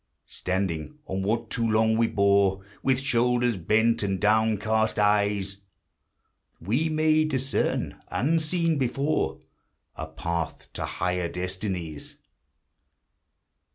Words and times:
Standing 0.25 0.97
on 1.05 1.21
what 1.21 1.51
too 1.51 1.69
long 1.69 1.95
we 1.95 2.07
bore 2.07 2.65
With 2.81 2.99
shoulders 3.01 3.55
bent 3.55 4.01
and 4.01 4.19
downcast 4.19 4.97
eyes, 4.97 5.57
We 6.59 6.89
may 6.89 7.23
discern— 7.23 8.01
unseen 8.07 8.79
before— 8.79 9.41
A 9.95 10.07
path 10.07 10.73
to 10.73 10.85
higher 10.85 11.29
destinies. 11.29 12.15